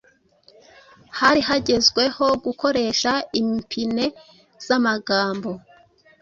hari 1.19 1.41
hagezweho 1.47 2.25
gukoresha 2.45 3.11
impine 3.41 4.05
z’amagambo 4.65 5.49